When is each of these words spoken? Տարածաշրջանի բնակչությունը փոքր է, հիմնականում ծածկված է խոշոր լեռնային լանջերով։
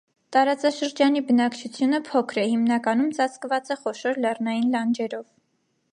Տարածաշրջանի 0.35 1.21
բնակչությունը 1.27 1.99
փոքր 2.09 2.41
է, 2.45 2.45
հիմնականում 2.53 3.11
ծածկված 3.19 3.73
է 3.77 3.81
խոշոր 3.83 4.21
լեռնային 4.27 4.69
լանջերով։ 4.77 5.29